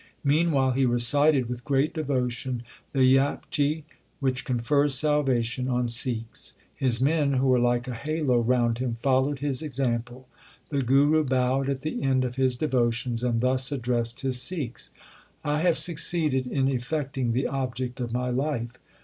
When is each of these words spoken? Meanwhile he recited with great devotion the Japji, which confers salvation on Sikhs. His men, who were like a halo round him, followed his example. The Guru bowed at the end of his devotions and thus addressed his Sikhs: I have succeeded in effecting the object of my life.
Meanwhile 0.23 0.71
he 0.71 0.85
recited 0.87 1.47
with 1.47 1.63
great 1.63 1.93
devotion 1.93 2.63
the 2.91 3.01
Japji, 3.01 3.83
which 4.19 4.45
confers 4.45 4.95
salvation 4.95 5.67
on 5.67 5.89
Sikhs. 5.89 6.55
His 6.75 6.99
men, 6.99 7.33
who 7.33 7.45
were 7.45 7.59
like 7.59 7.87
a 7.87 7.93
halo 7.93 8.39
round 8.39 8.79
him, 8.79 8.95
followed 8.95 9.41
his 9.41 9.61
example. 9.61 10.27
The 10.69 10.81
Guru 10.81 11.23
bowed 11.23 11.69
at 11.69 11.81
the 11.81 12.01
end 12.01 12.25
of 12.25 12.33
his 12.33 12.55
devotions 12.55 13.23
and 13.23 13.41
thus 13.41 13.71
addressed 13.71 14.21
his 14.21 14.41
Sikhs: 14.41 14.89
I 15.43 15.59
have 15.61 15.77
succeeded 15.77 16.47
in 16.47 16.67
effecting 16.67 17.31
the 17.33 17.45
object 17.45 17.99
of 17.99 18.11
my 18.11 18.31
life. 18.31 18.71